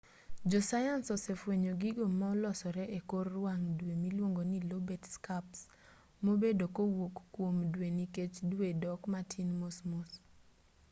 josayans 0.51 1.05
osefwenyo 1.17 1.71
gigo 1.81 2.05
ma-olosore 2.19 2.83
ekor 2.97 3.27
wang' 3.45 3.69
dwe 3.79 3.93
miluongo 4.03 4.41
ni 4.51 4.59
lobate 4.69 5.07
scarps 5.15 5.59
ma-obedo 6.23 6.65
kowuok 6.75 7.15
kuom 7.33 7.55
dwe 7.73 7.87
nikech 7.97 8.35
dwe 8.51 8.67
dok 8.81 9.01
matin 9.13 9.49
mosmos 9.61 10.11